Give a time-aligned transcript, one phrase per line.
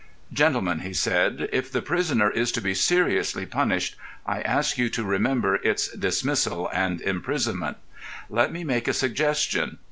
[0.33, 5.03] "Gentlemen," he said, "if the prisoner is to be seriously punished, I ask you to
[5.03, 7.77] remember it's dismissal and imprisonment.
[8.27, 9.77] Let me make a suggestion.